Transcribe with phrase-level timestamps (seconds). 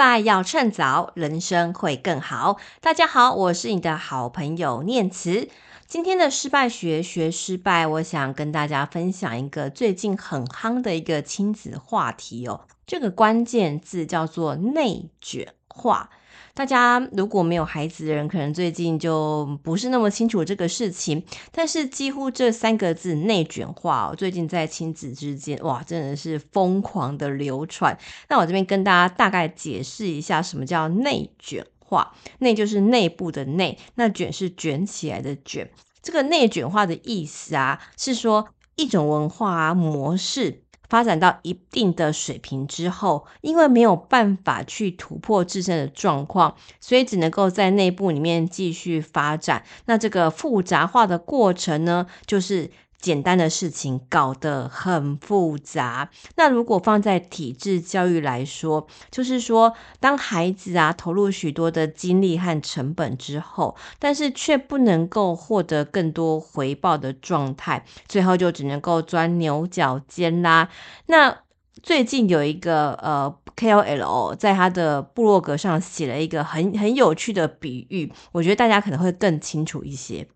[0.00, 2.56] 败要趁早，人生会更好。
[2.80, 5.50] 大家好，我是你的好朋友念慈。
[5.86, 12.62] 今天的失败学学失败，我想跟大家分享一个最近很夯的一个亲子话题哦。
[12.86, 16.08] 这个关键字叫做内卷化。
[16.52, 21.22] 大家如果没有孩子的人，可能最近就不是那么清楚这个事情。
[21.52, 27.96] 但是几乎这三个字“内卷化”哦，最近在亲子之间，哇，真的是疯狂的流传。
[28.28, 32.12] 那我这边跟大家大概解释一下，什么叫内卷化？
[32.40, 35.70] 内就是内部的内，那卷是卷起来的卷。
[36.02, 40.62] 这个内卷化的意思啊，是说一种文化啊模式。
[40.90, 49.64] 发展到一定的水平之后，因为没有办法去突破自身的状况，所以只能够在内部里面继续发展。
[49.86, 52.70] 那这个复杂化的过程呢，就是。
[53.00, 56.10] 简单的事情搞得很复杂。
[56.36, 70.68] 那如果放在体制教育来说，就是说，当孩子啊投入许多的精力和成本之后，但是却不能够获得更多回报的状态，最后就只能够钻牛角尖啦。
[71.06, 71.38] 那
[71.82, 80.28] 最近有一个呃 KOL 在他的部落格上写了一个很很有趣的比喻，我觉得大家可能会更清楚一些。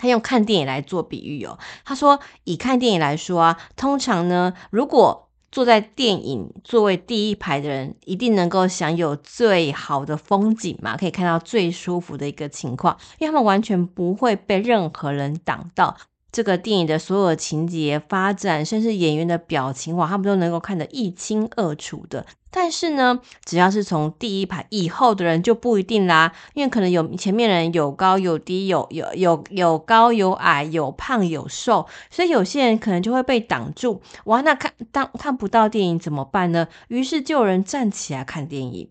[0.00, 15.96] 他用看电影来做比喻哦，他说以看电影来说啊，通常呢，如果坐在电影座位第一排的人，一定能够享有最好的风景嘛，可以看到最舒服的一个情况，因为他们完全不会被任何人挡到。
[16.32, 22.24] 这个电影的所有情节发展，甚至演员的表情，哇，他们都能够看得一清二楚的。
[22.50, 34.02] 但是呢，只要是从第一排以后的人就不一定啦，因为可能有前面人有高有低，有有有有高有矮，有胖有瘦，所以有些人可能就会被挡住。
[34.24, 36.66] 哇，那看当看不到电影怎么办呢？
[36.88, 38.90] 于是就有人站起来看电影。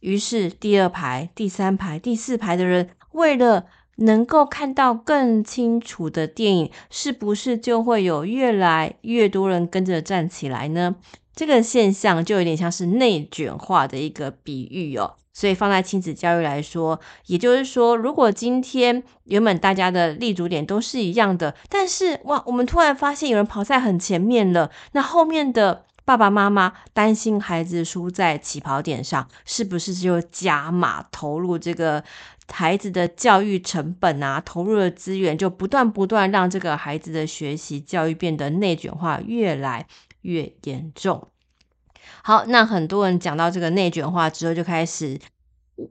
[0.00, 10.96] 于是第二排、第三排、第四排的人为了能够看到更清楚的电影，是不是就会有越来越多人跟着站起来呢？
[11.34, 15.14] 这个现象就有点像是内卷化的一个比喻哦。
[15.32, 25.84] 所以放在亲子教育来说，也就是说，如果今天原本大家的立足点都是一样的，但是哇，我们突然发现有人跑在很前面了，那后面的。
[26.04, 32.02] 爸爸妈妈担心孩子输在起跑点上，是不是就加码投入这个
[32.52, 34.42] 孩子的教育成本啊？
[34.44, 39.86] 投入的资源就不断不断让这个孩子的学习教育变得内卷化越来
[40.22, 41.28] 越严重。
[42.22, 45.20] 好，那很多人讲到这个内卷化之后，就开始。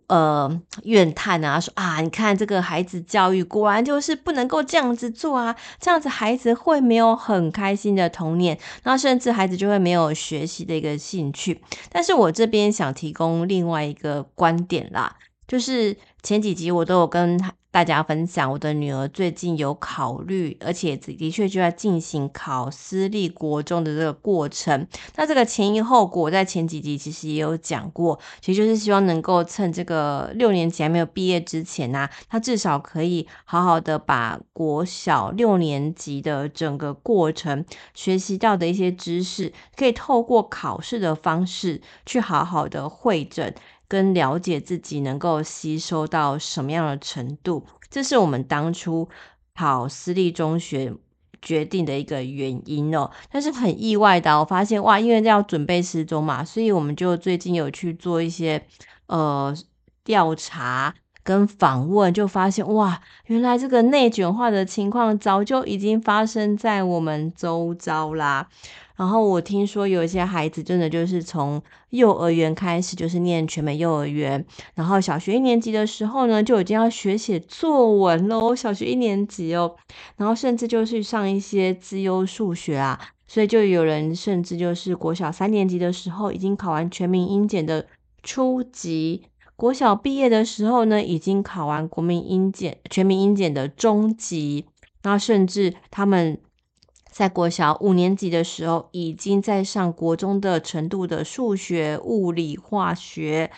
[0.08, 11.59] 呃，怨叹啊，说啊，你看这个孩子教育果然就是不能够这样子做啊，这样子孩子会没有很开心的童年，那甚至孩子就会没有学习的一个兴趣。
[11.90, 15.13] 但是我这边想提供另外一个观点啦，
[15.48, 17.38] 就是前几集我都有跟
[17.71, 24.85] 大家分享，我的女儿最近有考虑，而且的确就在进行考私立国中的这个过程。
[25.15, 43.53] 那这个前因后果，在前几集其实也有讲过，其实就是希望能够趁这个六年级还没有毕业之前呢，她至少可以好好的把国小六年级的整个过程学习到的一些知识，可以透过考试的方式去好好的汇整。
[43.91, 49.09] 跟了解自己能够吸收到什么样的程度，这是我们当初
[49.53, 50.94] 跑私立中学
[51.41, 53.12] 决定的一个原因哦。
[53.30, 58.66] 但是很意外的，我发现哇，因为要准备失踪嘛，所以我们就最近有去做一些
[59.07, 59.53] 呃
[60.06, 68.47] 调查跟访问，就发现哇，原来这个内卷化的情况早就已经发生在我们周遭啦。
[68.95, 71.59] 然后我听说有一些孩子真的就是从
[71.89, 74.45] 幼儿园开始就是念全美幼儿园，
[74.75, 79.75] 然后小学一年级的时候呢就已经要学写作文喽，小学一年级哦，
[80.17, 87.88] 然后甚至就是上一些资优数学啊，所以就有人甚至就是国小三年级的时候已经考完全民英检的
[88.21, 89.24] 初级，
[89.62, 94.66] 国小毕业的时候呢已经考完国民英检全民英检的中级，
[95.04, 96.40] 那甚至他们。
[97.12, 103.52] 在国小五年级的时候，已经在上国中的程度的数学、物理、化学。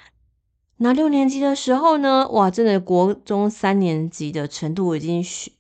[0.78, 2.28] 那六年级的时候呢？
[2.30, 5.52] 哇，真的国中三年级的程度已经学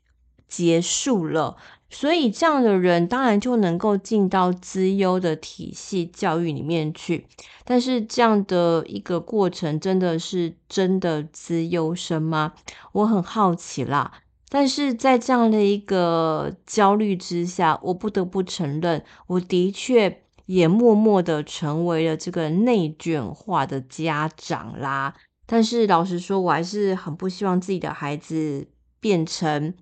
[0.48, 1.56] 结束了。
[1.94, 7.26] 所以这样的人当然就能够进到资优的体系教育里面去。
[7.64, 12.54] 但是这样的一个过程，真的是真的资优生吗？
[12.92, 14.12] 我很好奇啦。
[14.50, 25.14] 但是在这样的一个焦虑之下，我不得不承认，我的确也默默的成为了这个内卷化的家长啦。
[25.46, 28.68] 但是老实说，我还是很不希望自己的孩子
[29.00, 29.74] 变成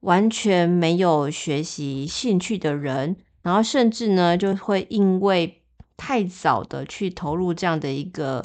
[0.00, 5.60] 完全没有学习兴趣的人，然后甚至呢，就会因为
[5.96, 8.44] 太早的去投入这样的一个。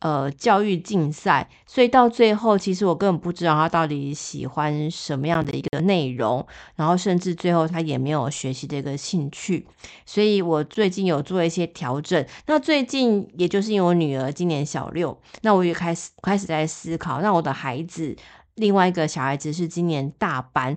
[0.00, 6.46] 呃，教育竞赛，所以到最后，其实我根本不知道他到底喜欢什么样的一个内容，
[6.76, 9.66] 然后甚至最后他也没有学习的一个兴趣。
[10.06, 12.24] 所以我最近有做一些调整。
[12.46, 18.14] 那最近，也就是因为我女儿今年小六，那我也开始开始在思考，那我的孩子
[18.58, 20.76] 另外一个小孩子是今年大班，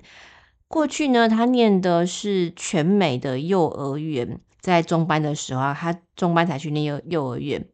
[0.67, 7.65] 过去呢，他念的是全美的幼儿园，在中班的时候，他中班才去念幼幼儿园。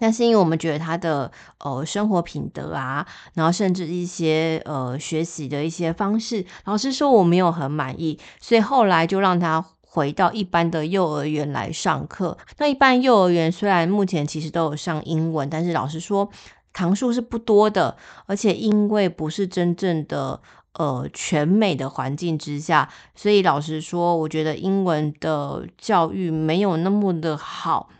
[0.00, 3.04] 但是因为我们觉得他的呃生活品德啊，
[3.34, 12.38] 然后甚至一些呃学习的一些方式，老师说我没有很满意，所以后来就让他回到一般的幼儿园来上课。
[12.58, 16.30] 那一般幼儿园虽然目前其实都有上英文，但是老实说
[16.72, 20.40] 堂数是不多的，而且因为不是真正的
[20.74, 27.90] 呃全美的环境之下，所以老实说，我觉得英文的教育没有那么的好。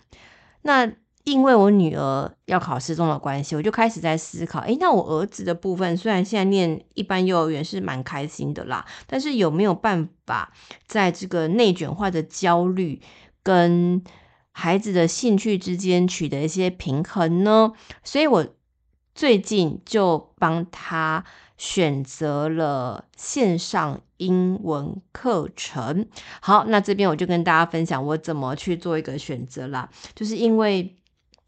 [0.63, 0.91] 那
[1.25, 10.51] 因为我女儿要考试中的关系，我就开始在思考，诶，那我儿子的部分虽然现在念一般幼儿园是蛮开心的啦，但是有没有办法
[10.87, 13.01] 在这个内卷化的焦虑
[13.43, 14.03] 跟
[14.53, 17.73] 孩子的兴趣之间取得一些平衡呢？
[18.03, 18.47] 所以我
[19.19, 21.25] 最近就帮他
[21.57, 26.07] 选择了线上英文课程。
[26.41, 30.95] 好，那这边我就跟大家分享我怎么去做一个选择啦，就是因为。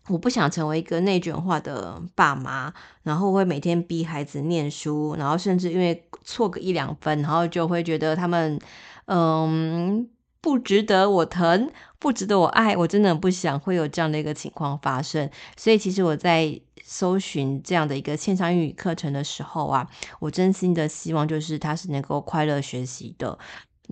[0.08, 2.72] 我不想成为一个内卷化的爸妈，
[3.04, 8.58] 然后会每天逼孩子念书，然后甚至因为错个一两分，然后就会觉得他们，
[9.04, 10.08] 嗯，
[10.40, 11.70] 不值得我疼，
[12.00, 12.76] 不值得我爱。
[12.76, 15.30] 我真的不想会有这样的一个情况发生。
[15.56, 16.60] 所以其实我在
[16.92, 19.88] 搜寻这样的一个线上英语课程的时候啊，
[20.18, 23.38] 我真心的希望就是他是能够快乐学习的。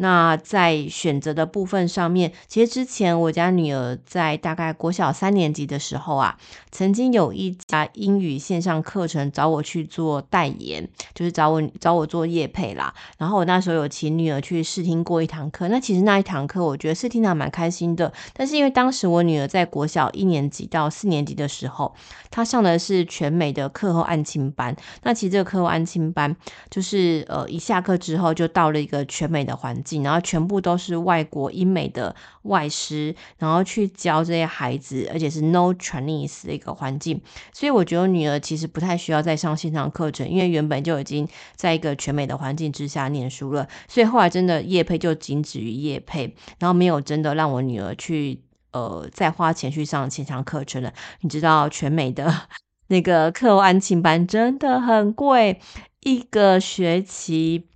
[0.00, 6.38] 那在选择的部分上面，其实之前我家女儿在大概国小三年级的时候啊，
[6.70, 12.94] 曾经有一家英语线上课程找我去做代言，就是找我找我做业配啦。
[13.18, 18.12] 然后我那时候有请女儿去试听过一堂课，那其实那一堂课我觉得试听的蛮开心的。
[18.32, 21.92] 但是因为当时我女儿在国小一年级到四年级的时候，
[22.30, 24.76] 她上的是全美的课后安亲班。
[25.02, 26.36] 那其实这个课后安亲班
[26.70, 29.76] 就是呃一下课之后就到了一个全美的环。
[29.96, 37.20] 然后全部都是外国英美的外师，然后去教这些孩子，而且是 no Chinese 的一个环境，
[37.52, 41.26] 所以我觉得女儿其实不太需要再上线上课程，因为原本就已经
[41.56, 48.40] 在一个全美的环境之下念书了，所以后来真的业配就仅止于业配，然后没有真的让我女儿去
[48.72, 50.92] 呃再花钱去上线上课程了。
[51.22, 52.48] 你知道全美的
[52.88, 55.60] 那个课后安亲班真的很贵，
[56.00, 57.66] 一个学期。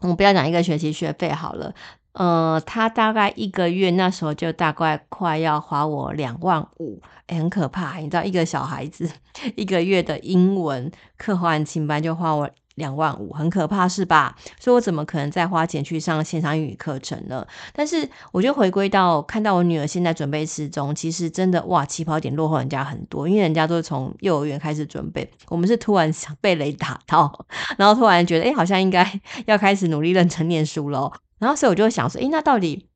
[0.00, 1.74] 我们不要讲一个学期学费好了，
[2.12, 7.96] 呃，他大概一个月那时候就大概快要花我两万五，很可怕。
[7.98, 9.10] 你知道，一个小孩子
[9.56, 12.50] 一个月的英文课后安亲班就花我。
[12.76, 14.36] 两万五，很可怕是吧？
[14.58, 17.46] 所以我怎么可能再花钱去上线上英语课程呢？
[17.72, 27.46] 但是我就回归到看到我女儿现在准备失踪，其实真的哇，起跑点落后人家很多，因为人家都是从幼儿园开始准备，我们是突然想被雷打到，
[27.76, 31.12] 然后突然觉得哎、好像应该 要开始努力认真念书喽。
[31.38, 32.86] 然后所以我就想说，哎、那到底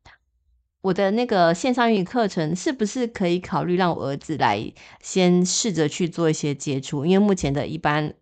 [0.82, 7.04] 我的那个线上英语课程是不是可以考虑让我儿子来先试着去做一些接触？
[7.04, 8.14] 因为目前的一般。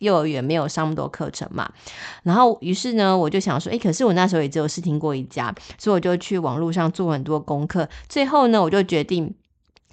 [0.00, 1.72] 幼儿园没有上那么多课程嘛，
[2.24, 9.34] 然后于是呢，我就想说，诶，可是我那时候也只有试听过一家，所以我就去网络上做很多功课，最后呢，我就决定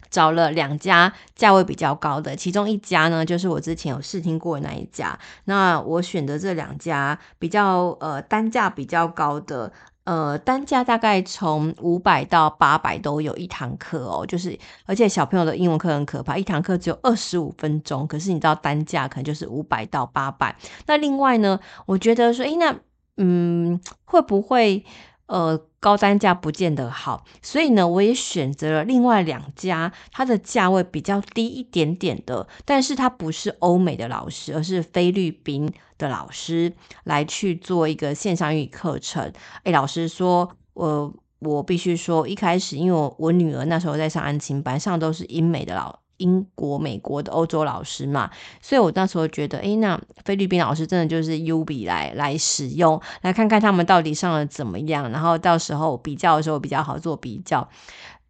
[0.10, 9.72] 找了两家价位比较高的，其中一家呢，就是我之前有试听过那一家，那我选择这两家比较呃单价比较高的。
[10.08, 20.56] 呃，单价大概从五百到八百都有一堂课哦，就是而且小朋友的英文课很可怕，一堂课只有二十五分钟，可是你知道单价可能就是五百到八百。
[20.86, 22.74] 那另外呢，我觉得说，诶，那
[23.18, 24.86] 嗯，会不会？
[25.28, 39.32] 呃，高单价不见得好，所以呢，我也选择了另外两家，它的价位比较低一点点的，但是它不是欧美的老师，而是菲律宾的老师来去做一个线上英语课程。
[39.64, 46.00] 诶，老师说，我我必须说，一开始因为我我女儿那时候在上安亲班，上都是英美的老。
[46.18, 48.30] 英国、美国的欧洲老师嘛，
[48.62, 57.68] 所以我那时候觉得，诶，那菲律宾老师真的就是优比来来使用，来看看他们到底上的怎么样，然后到时候比较的时候比较好做比较。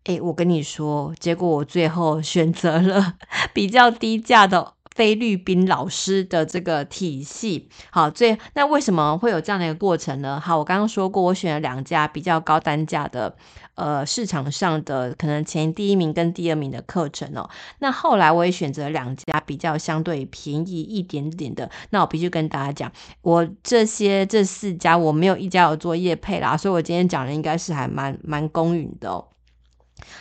[0.05, 3.15] 诶，我跟你说，结果我最后选择了
[3.53, 4.73] 比较低价的。
[4.97, 10.41] 菲律宾老师的这个体系，好，最那为什么会有这样的一个过程呢？
[10.43, 13.37] 好，我刚刚说过，我选了两家比较高单价的，
[13.75, 17.47] 呃，市场上的可能前第一名跟第二名的课程哦。
[17.77, 21.69] 那后来我也选择两家比较相对便宜一点点的。
[21.91, 29.23] 那我必须跟大家讲，我这些这四家我没有一家有做业配啦，所以我今天讲的应该是还蛮蛮公允的哦。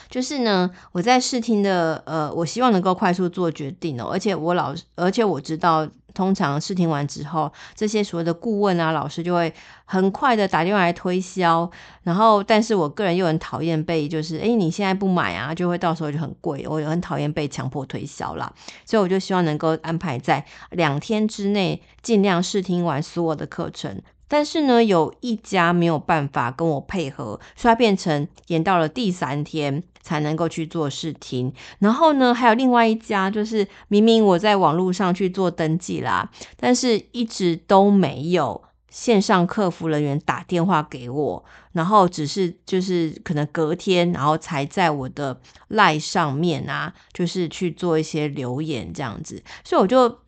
[0.08, 9.52] 就是呢，我在试听的，呃，我希望能够快速做决定哦，而且我老，而且我知道，通常试听完之后，这些所谓的顾问啊、老师就会
[9.84, 11.70] 很快的打电话来推销，
[12.02, 18.50] 然后，但是我个人又很讨厌被，就是，诶，你现在不买啊，就会到时候就很贵，我也很讨厌被强迫推销啦，
[18.84, 24.00] 所以我就希望能够安排在两天之内，尽量试听完所有的课程。
[24.28, 31.52] 但是呢，有一家没有办法跟我配合，所以它变成延到了第三天才能够去做试听。
[31.78, 50.18] 然后呢，还有另外一家，就是明明我在网络上去做登记啦，但是一直都没有线上客服人员打电话给我，然后只是就是可能隔天，然后才在我的赖上面啊，就是去做一些留言这样子，所以我就。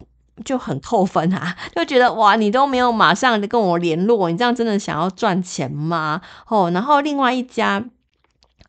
[0.45, 6.21] 就很扣分啊， 就觉得哇，你都没有马上跟我联络，你这样真的想要赚钱吗？
[6.49, 7.85] 哦，然后另外一家，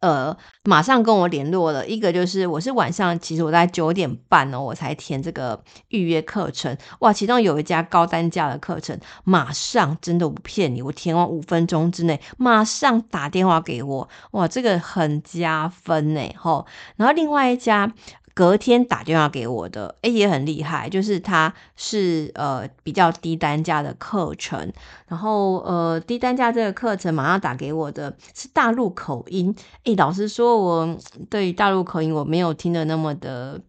[0.02, 17.92] 呃，马上跟我联络了，一个就是我是晚上，其实我在九点半哦，我才填这个预约课程，哇，其中有一家高单价的课程，马上真的不骗你，我填完五分钟之内，马上打电话给我，哇，这个很加分呢，吼，然后另外一家。
[18.40, 24.72] 隔天打电话给我的，诶，也很厉害，就是他是呃比较低单价的课程，
[25.10, 29.54] 然后呃低单价这个课程马上打给我的是大陆口音，
[29.84, 30.98] 诶，老实说，我
[31.30, 33.60] 对于大陆口音我没有听的那么的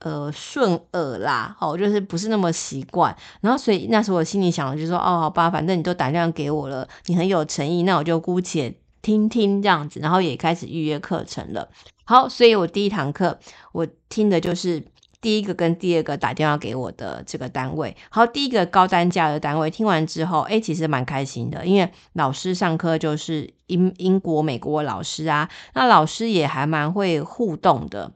[0.00, 11.70] 呃顺耳啦，哦，就是不是那么习惯，然后所以那时候我心里想的就是说，哦，好吧，反正你都打电话给我了，你很有诚意，那我就姑且听听这样子，然后也开始预约课程了。
[12.08, 13.38] 好，所以我第一堂课
[13.70, 14.82] 我听的就是
[15.20, 17.94] 第一个跟第二个打电话给我的这个单位。
[18.08, 28.10] 好，第一个高单价的单位听完之后，诶，其实蛮开心的，因为老师上课就是英英国、美国老师啊，那老师也还蛮会互动的。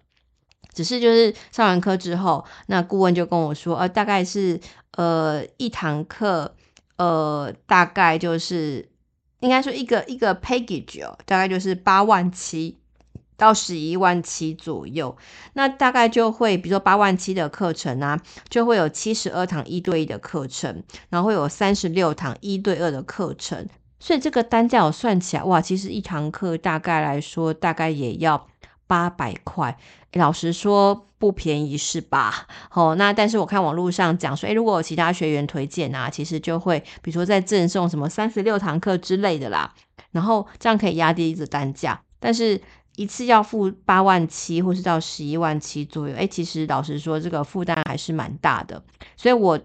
[0.73, 4.59] 只是就是上完课之后，那顾问就跟我说，呃，大概是
[4.93, 6.55] 呃一堂课，
[6.97, 8.89] 呃，大概就是
[9.41, 12.79] 应该说一个一个 package 哦，大概就是八万七。
[13.43, 15.17] 到十一万七左右，
[15.55, 18.17] 那大概就会，比如说八万七的课程啊，
[18.49, 23.67] 就会有七十二堂一对一的课程，然后会有三十六堂一对二的课程，
[23.99, 28.47] 所以这个单价我算起来，哇，其实一堂课大概来说，大概也要
[28.87, 29.77] 八百块。
[30.13, 32.47] 老实说不便宜是吧？
[32.73, 39.75] 哦，那但是我看网络上讲说，诶，如果有其他学员推荐啊，其实就会，比如说再赠送什么三十六堂课之类的啦，
[40.13, 42.61] 然后这样可以压低一个单价，但是。
[42.97, 48.83] 一次要付八万七，或是到十一万七左右，诶，其实老实说，这个负担还是蛮大的，
[49.17, 49.59] 所以我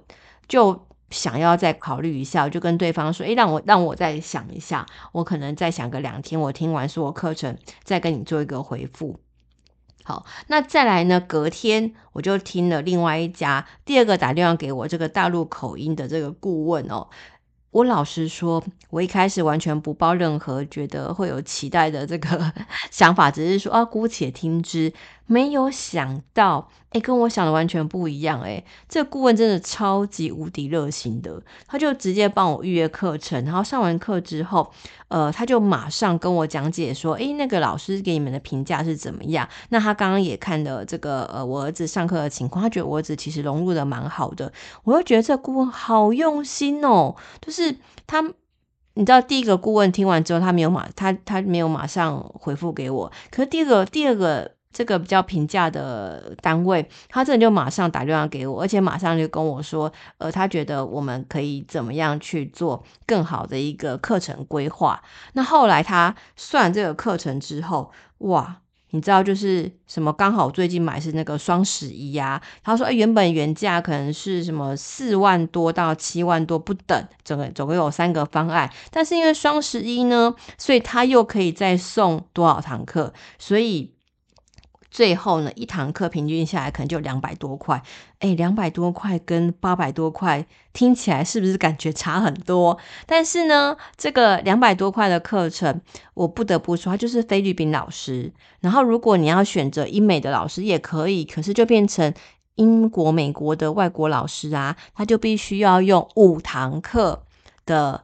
[0.48, 9.20] 就想要再考虑一下，就跟对方说，诶，让我让我再想一下，我可能再想个两天，我听完所有课程，再跟你做一个回复。
[10.04, 17.10] 好，那再来呢，隔天我就听了另外一家第二个打电话给我这个大陆口音的这个顾问哦。
[17.78, 22.52] 我老实说，我一开始完全不抱任何觉得会有期待的这个
[22.90, 24.92] 想法，只是说啊，姑且听之。
[25.28, 34.72] 没有想到，诶，跟我想的完全不一样，诶，这个顾问真的超级无敌热心的，他就直接帮我预约课程，然后上完课之后，
[35.10, 39.48] 呃，他就马上跟我讲解说，诶，那个老师给你们的评价是怎么样？
[39.70, 44.54] 那他刚刚也看了这个，呃，我儿子上课的情况，他觉得我儿子其实融入的蛮好的，
[44.86, 47.76] 我又觉得这顾问好用心哦，就是
[48.08, 48.22] 他，
[48.94, 54.57] 你知道，第一个顾问听完之后，他没有马，他他没有马上回复给我，可是第二个，第二个。
[54.78, 65.02] 这个比较平价的单位，他这就马上打电话给我，而且马上就跟我说，呃，他觉得我们可以怎么样去做更好的一个课程规划。
[65.34, 68.58] 那后来他算这个课程之后，哇，
[68.92, 70.14] 你知道就是什么？
[70.14, 83.97] 刚好最近买是那个双十一呀，他说，哎，原本原价可能是什么四万多到七万多不等，整个总共有三个方案，但是因为双十一呢，所以他又可以再送多少堂课，所以。
[84.98, 87.84] 最后呢，一堂课平均下来可能就两百多块。
[88.18, 92.80] 哎，两百多块跟八百多块听起来是不是感觉差很多？
[93.06, 95.82] 但是呢，这个两百多块的课程，
[96.16, 98.34] 我不得不说，它就是菲律宾老师。
[98.62, 102.12] 然后，如果你要选择英美的老师也可以，可是就变成
[102.56, 107.22] 英国、美国的外国老师啊，他就必须要用五堂课
[107.68, 108.04] 的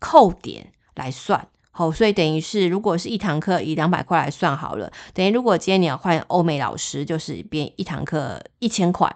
[0.00, 1.46] 扣点来算。
[1.74, 9.10] 好，所以等于是，如果是一堂课以两百块来算好了，等于如果今天你要换欧美老师，就是变一堂课一千块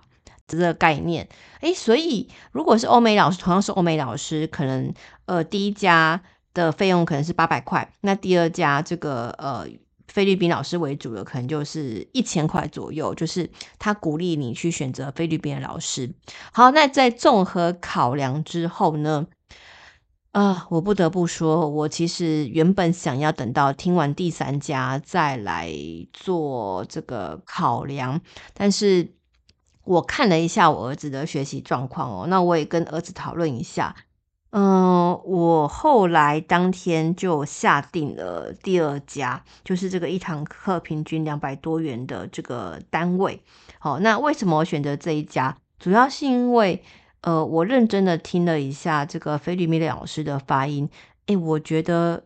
[0.49, 1.29] 这个概念。
[1.61, 4.91] 诶，所以如果是欧美老师，同样是欧美老师，可能
[5.27, 6.23] 呃第一家
[6.55, 9.67] 的费用可能是八百块，那第二家这个呃
[10.09, 16.11] 菲律宾老师为主的，可能就是一千块左右，就是他鼓励你去选择菲律宾的老师。
[16.53, 19.27] 好，那在综合考量之后呢？
[20.37, 25.73] 啊、我不得不说，我其实原本想要等到听完第三家再来
[26.13, 28.21] 做这个考量，
[28.53, 29.15] 但是
[29.85, 33.97] 我看了一下我儿子的学习状况哦，那我也跟儿子讨论一下，
[34.51, 43.43] 嗯、我后来当天就下定了第二家，就是这个一堂课平均两百多元的这个单位。
[43.79, 45.57] 好，那为什么我选择这一家？
[45.79, 46.83] 主要是因为。
[47.27, 50.89] 呃，我认真的听了一下这个菲律宾老师的发音，
[51.27, 52.23] 诶，我觉得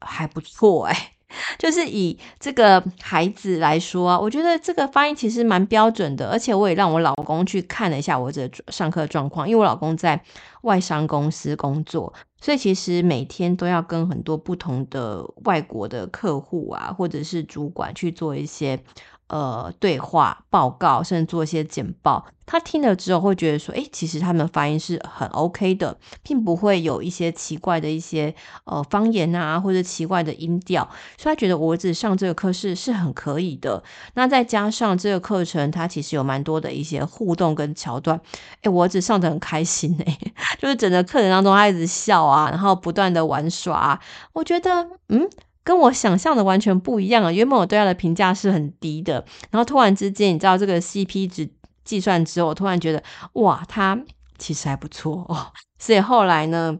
[0.00, 0.96] 还不错，诶，
[1.60, 10.18] 就是以这个孩子来说啊，我觉得这个发音其实蛮标准的，而且我也让我老公去看了一下我这上课状况，因为我老公在
[10.62, 18.82] 外商公司工作，所以其实每天都要跟很多不同的外国的客户啊，或者是主管去做一些。
[19.30, 28.34] 呃，对话报告，甚至做一些简报，他听了之后会觉得说，诶，其实他们发音是很 OK 的，并不会有一些奇怪的一些
[28.64, 30.82] 呃方言啊，或者奇怪的音调，
[31.16, 33.80] 所以他觉得我儿子上这个课是是很可以的。
[34.14, 38.20] 那再加上这个课程，它其实有蛮多的一些互动跟桥段，
[38.62, 40.18] 诶，我儿子上得很开心诶，
[40.58, 44.00] 就是整个课程当中他一直笑啊，然后不断的玩耍啊，
[44.32, 45.30] 我觉得嗯。
[45.62, 47.30] 跟我想象的完全不一样啊！
[47.30, 51.48] 原本我对他的评价是很低的，然后突然之间，你知道这个 CP 值
[51.84, 53.02] 计算之后，我突然觉得
[53.34, 54.00] 哇，他
[54.38, 55.52] 其实还不错哦。
[55.78, 56.78] 所以后来呢，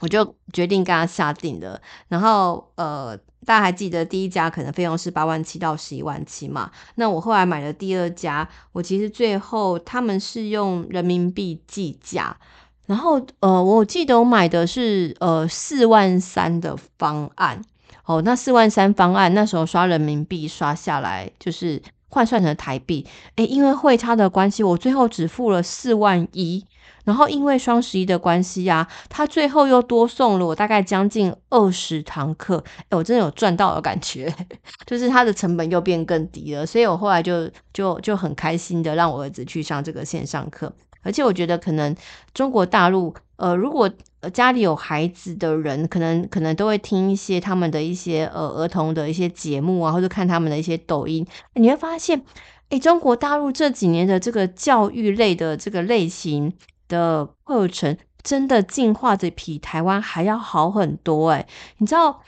[0.00, 1.80] 我就决定跟他下定了。
[2.08, 6.70] 然后呃，大家还记得第一家可能费用是八万七到十一万七嘛？
[6.94, 12.36] 那我后来买了第二家，我其实最后他们是用人民币计价，
[12.86, 17.62] 然后呃，我记得我买的是呃四万三的方案。
[18.04, 26.64] 哦，那四万三方案那时候刷人民币刷下来，就是换算成台币，诶，因为汇差的关系，我最后只付了四万一。
[27.04, 32.56] 然后因为双十一的关系呀，他最后又多送了我大概将近二十堂课，
[32.88, 34.34] 诶，我真的有赚到的感觉，
[34.86, 40.72] 就是它的成本又变更低了，所以我后来就就就很开心的让我儿子去上这个线上课。
[41.02, 41.94] 而且我觉得，可能
[42.32, 43.90] 中国大陆，呃，如果
[44.30, 52.22] 家里有孩子的人，可能可能都会听一些他们的一些呃儿童的一些节目啊，或者看他们的一些抖音，你会发现，
[52.70, 56.52] 诶，中国大陆这几年的这个教育类的这个类型
[56.88, 61.46] 的课程，真的进化的比台湾还要好很多哎，
[61.78, 62.22] 你知道？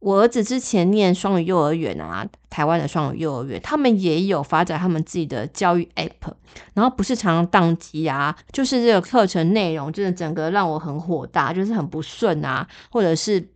[0.00, 6.32] 我儿子之前念双语幼儿园啊，台湾的双语幼儿园，他们也有发展他们自己的教育 app，
[6.74, 13.48] 然后不是常常宕机啊，就是这个课程内容真的整个让我很火大，就是很不顺啊，或者是。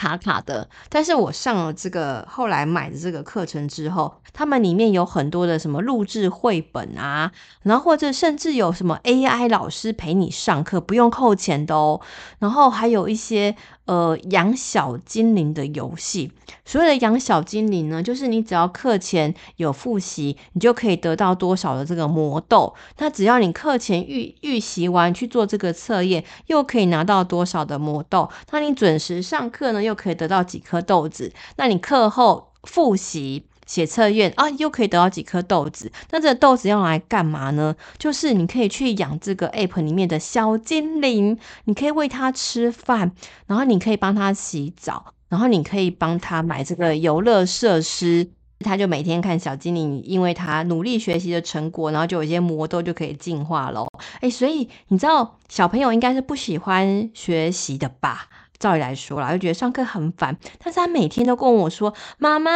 [0.00, 7.32] 卡卡的，但是我上了这个后来买的这个课程之后，他们里面有很多的什么录制绘本啊，
[7.64, 12.00] 然后或者甚至有什么 AI 老师陪你上课，不用扣钱的哦，
[12.38, 13.56] 然后还有一些
[13.88, 16.30] 呃养小精灵的游戏。
[16.64, 22.74] 所谓的养小精灵呢，就是你只要课前有复习，你就可以得到多少的这个魔豆。
[22.98, 28.28] 那只要你课前预预习完去做这个测验，又可以拿到多少的魔豆。
[28.50, 35.92] 那你准时上课呢，又可以得到几颗豆子，那你课后复习写测验啊，又可以得到几颗豆子。
[36.10, 37.76] 那这个豆子要来干嘛呢？
[37.98, 43.12] 就是你可以去养这个 app 里面的小精灵，你可以喂它吃饭，
[43.46, 48.30] 然后你可以帮它洗澡，然后你可以帮它买这个游乐设施。
[48.60, 53.86] 他就每天看小精灵，因为他努力学习的成果，然后就有一些魔豆就可以进化喽。
[54.20, 58.28] 诶，所以你知道小朋友应该是不喜欢学习的吧？
[58.58, 62.50] 照理来说啦，就觉得上课很烦，但是他每天都跟我说：“妈妈，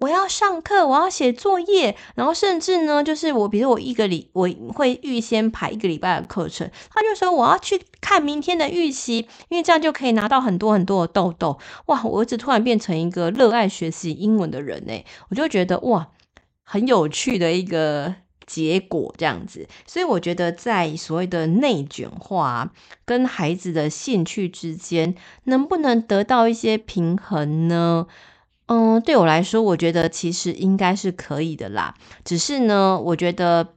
[0.00, 11.58] 我要上课，我要写作业。”然后甚至呢，就是我，比如我一个礼，我会预先排一个礼拜的课程，他就说我要去看明天的预习，因为这样就可以拿到很多很多的豆豆。
[11.86, 16.08] 哇，我儿子突然变成一个热爱学习英文的人诶，我就觉得哇。
[16.66, 18.14] 很有趣的一个
[18.46, 19.66] 结果，这样子。
[19.86, 22.72] 所以我觉得，在所谓的内卷化
[23.04, 28.06] 跟孩子的兴趣之间，能不能得到一些平衡呢？
[28.66, 31.94] 嗯，对我来说，我觉得其实应该是可以的啦。
[32.24, 33.73] 只是呢，我觉得。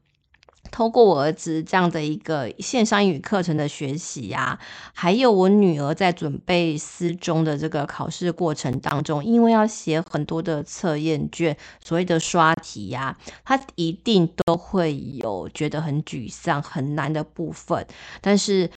[0.78, 4.60] 透过我儿子这样的一个线上英语课程的学习呀，
[4.94, 17.84] 还有我女儿在准备私中的这个考试过程当中，因为要写很多的测验卷，所谓的刷题呀，她一定都会有觉得很沮丧、很难的部分。
[18.22, 18.70] 但是，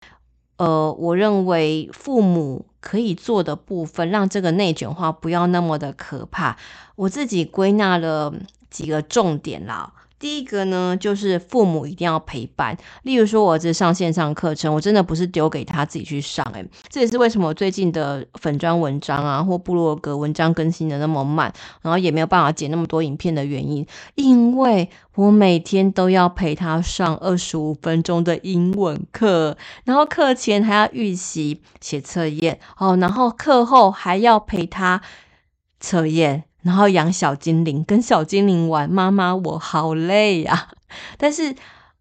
[0.56, 6.56] 呃，我认为父母可以做的部分，让这个内卷化不要那么的可怕。
[6.96, 8.32] 我自己归纳了
[8.70, 9.92] 几个重点啦。
[10.20, 12.76] 第一个呢，就是父母一定要陪伴。
[13.02, 35.00] 例如说，我儿子上线上课程，我真的不是丢给他自己去上，诶，这也是为什么最近的粉专文章啊，或部落格文章更新的那么慢，然后也没有办法剪那么多影片的原因，因为我每天都要陪他上二十五分钟的英文课，然后课前还要预习写测验，哦，然后课后还要陪他
[35.80, 36.44] 测验。
[36.62, 40.68] 然后养小精灵，跟小精灵玩，妈妈我好累呀、
[41.16, 41.54] 但是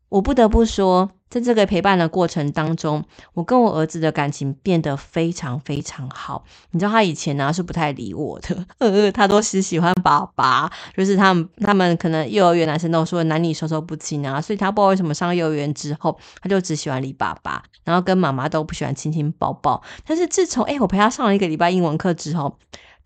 [0.09, 3.03] 我不得不说，在这个陪伴的过程当中，
[3.35, 6.43] 我跟我儿子的感情变得非常非常好。
[6.71, 10.67] 你知道他以前呢、是不太理我的， 呃，他都是喜欢爸爸，
[10.97, 19.81] 就是他们他们可能幼儿园男生都说男女授受不亲啊，所以他不知道为什么上幼儿园之后，他就只喜欢理爸爸，然后跟妈妈都不喜欢亲亲抱抱。
[20.07, 22.57] 但是自从诶我陪他上了一个礼拜英文课之后，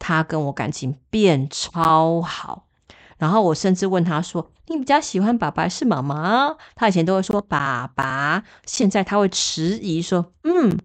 [0.06, 2.66] 他跟我感情变超好，
[3.18, 10.78] 然后我甚至问他说：“你比较喜欢爸爸是妈妈？”他以前都会说爸爸，现在他会迟疑说：“嗯，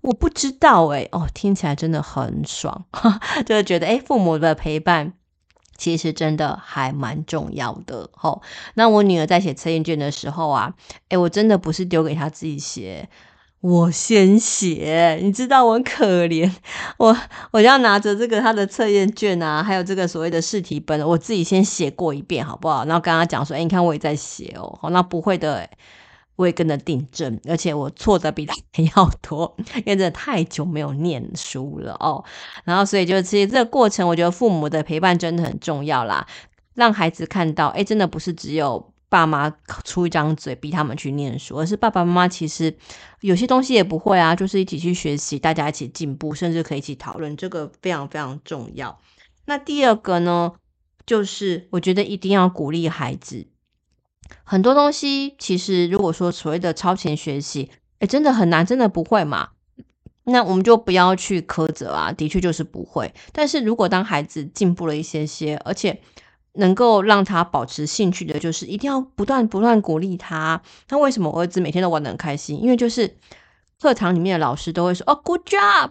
[0.00, 2.86] 我不知道。”哎，哦，听起来真的很爽，
[3.46, 5.12] 就是觉得诶父母的陪伴
[5.76, 8.10] 其实真的还蛮重要的。
[8.14, 8.42] 吼，
[8.74, 10.74] 那我女儿在写测验卷的时候啊，
[11.10, 13.08] 诶我真的不是丢给她自己写。
[13.62, 16.48] 我先写，你知道我很可怜，
[16.98, 17.16] 我
[17.50, 22.84] 我要拿着这个他的测验卷啊，还有这个所谓的试题本，我自己先写过一遍，好不好？
[22.84, 25.68] 然后跟他讲说，哎，你看我也在写哦，好，那不会的，
[26.36, 32.22] 我也跟着订正，而且我错的比他还要多， 因为真的太久没有念书了哦。
[32.64, 36.24] 然后所以就其实这个过程，我觉得父母的陪伴真的很重要啦，
[36.74, 38.92] 让孩子看到，哎，真的不是只有。
[39.20, 39.50] 爸妈
[39.84, 42.76] 出一张嘴逼他们去念书，而是爸爸妈妈其实
[43.20, 49.00] 有些东西也不会啊，就是一起去学习，大家一起进步，甚至可以一起讨论，这个非常非常重要。
[49.46, 50.52] 那第二个呢，
[51.06, 53.46] 就是我觉得一定要鼓励孩子，
[54.44, 59.50] 很多东西其实如果说所谓的超前学习，诶，真的很难，真的不会嘛？
[60.24, 63.14] 那我们就不要去苛责啊，的确就是不会。
[63.32, 66.02] 但是如果当孩子进步了一些些，而且
[66.56, 70.60] 能够让他保持兴趣的，就是一定要不断不断鼓励他。
[70.88, 72.62] 那为什么我儿子每天都玩得很开心？
[72.62, 73.16] 因为就是
[73.78, 75.90] 课堂里面的老师都会说：“哦，good job。”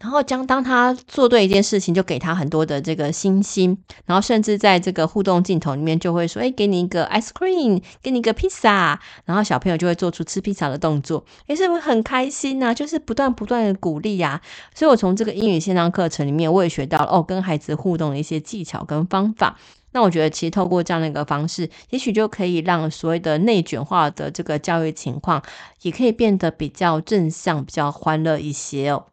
[0.00, 3.78] 然后将当他做对一件事情，就给他很多的这个星星。
[4.06, 12.74] 然后甚至在这个互动镜头里面就会说：“诶，给你一个 ice cream，给你一个披萨。”然后小朋友就会做出吃披萨的动作，诶，是不是很开心呐？
[12.74, 14.40] 就是不断不断的鼓励呀。
[14.74, 19.56] 所以我从这个英语线上课程里面，我也学到了哦，跟孩子互动的一些技巧跟方法。
[19.92, 25.42] 那我觉得，其实透过这样的一个方式，也许就可以让所谓的内卷化的这个教育情况，
[25.82, 29.06] 也可以变得比较正向、比较欢乐一些哦。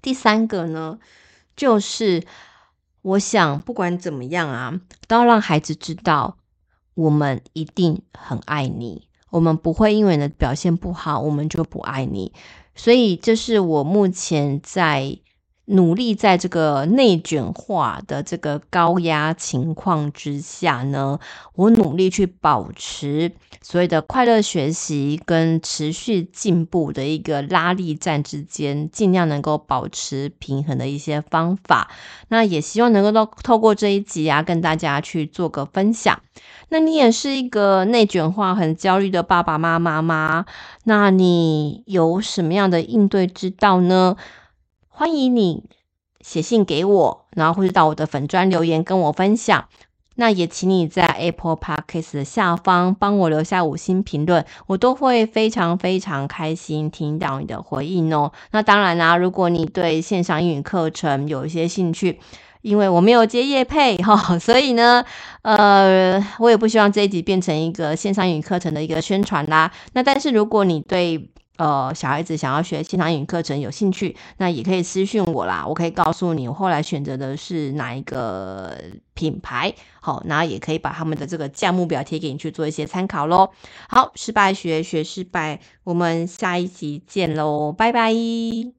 [0.00, 0.98] 第三个呢，
[1.54, 2.24] 就是
[3.02, 6.38] 我想不管怎么样啊，都要让孩子知道，
[6.94, 12.32] 我们一定很爱你，我们不会因为你的表现不好，我们就不爱你。
[12.74, 15.18] 所以，这是我目前在。
[15.70, 21.18] 努力在这个内卷化的这个高压情况之下呢，
[21.54, 31.90] 我努力去保持所谓的快乐学习跟持续进步的一个拉力战之间，尽量能够保持平衡的一些方法。
[32.28, 36.18] 那也希望能够透透过这一集啊，跟大家去做个分享。
[36.70, 40.46] 那你也是一个内卷化很焦虑的爸爸妈妈吗？
[40.84, 44.16] 那你有什么样的应对之道呢？
[44.98, 45.62] 欢迎你
[46.22, 49.68] 写信给我，然后或者到我的粉专留言跟我分享。
[50.16, 58.32] 那也请你在 Apple Podcast 的下方帮我留下五星评论，我都会非常非常开心听到你的回应哦。
[58.50, 62.18] 那当然啦，如果你对线上英语课程有一些兴趣，
[62.62, 65.04] 因为我没有接业配哈， 所以呢，
[65.42, 69.70] 呃，我也不希望这一集变成一个线上英语课程的一个宣传啦。
[69.92, 78.76] 那但是如果你对呃小孩子想要学线上英语课程有兴趣，那也可以私讯我啦，我可以告诉你我后来选择的是哪一个
[79.12, 79.74] 品牌。
[80.00, 83.50] 好，然后也可以把他们的这个价目表贴给你去做一些参考喽。
[83.88, 88.77] 好，失败学学失败，我们下一集见喽，拜拜。